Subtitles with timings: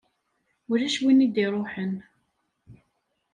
[0.71, 1.93] Ulac win i d-iṛuḥen.